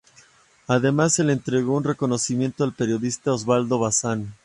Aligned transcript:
Además 0.65 1.13
se 1.13 1.23
le 1.23 1.31
entregó 1.33 1.77
un 1.77 1.83
reconocimiento 1.83 2.63
al 2.63 2.73
periodista 2.73 3.33
Osvaldo 3.33 3.77
Bazán. 3.77 4.33